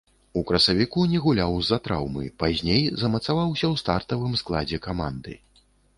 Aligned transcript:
У 0.39 0.41
красавіку 0.51 1.03
не 1.11 1.19
гуляў 1.25 1.59
з-за 1.67 1.77
траўмы, 1.87 2.25
пазней 2.43 2.83
замацаваўся 3.03 3.65
ў 3.73 3.83
стартавым 3.83 4.33
складзе 4.45 4.77
каманды. 4.87 5.37